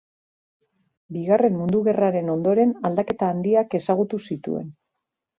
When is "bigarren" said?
1.17-1.57